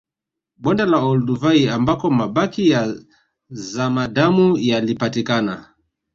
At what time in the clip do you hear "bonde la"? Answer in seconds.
0.61-0.99